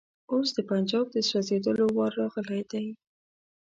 اوس 0.31 0.47
د 0.57 0.59
پنجاب 0.69 1.05
د 1.11 1.17
سوځېدلو 1.29 1.85
وار 1.97 2.11
راغلی 2.21 2.61
دی. 2.71 2.87